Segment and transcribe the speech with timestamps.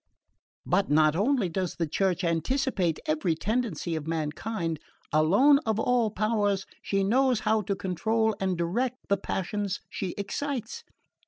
[0.65, 4.79] "But not only does the Church anticipate every tendency of mankind;
[5.13, 10.83] alone of all powers she knows how to control and direct the passions she excites.